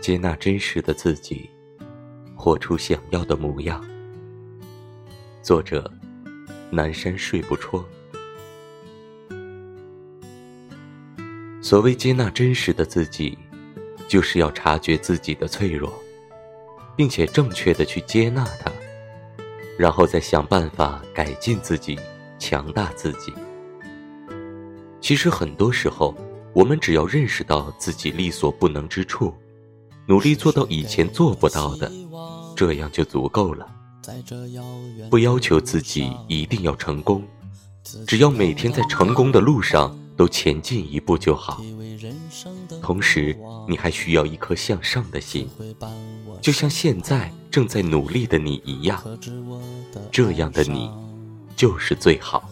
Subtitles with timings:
[0.00, 1.50] 接纳真实的自己，
[2.34, 3.84] 活出想要的模样。
[5.42, 5.90] 作者：
[6.70, 7.84] 南山睡不戳。
[11.60, 13.36] 所谓接纳真实的自己，
[14.06, 15.92] 就是要察觉自己的脆弱，
[16.96, 18.70] 并且正确的去接纳它，
[19.78, 21.98] 然后再想办法改进自己，
[22.38, 23.32] 强大自己。
[25.00, 26.16] 其实很多时候，
[26.54, 29.34] 我们只要认识到自己力所不能之处，
[30.08, 31.92] 努力做到以前做不到的，
[32.56, 33.66] 这样就足够了。
[35.10, 37.22] 不要求自己一定要成功，
[38.06, 39.96] 只要每天在成功的路上。
[40.18, 41.62] 都前进一步就好。
[42.82, 45.48] 同时，你还需要一颗向上的心，
[46.42, 49.00] 就像现在正在努力的你一样。
[50.10, 50.90] 这样的你，
[51.54, 52.50] 就是最好。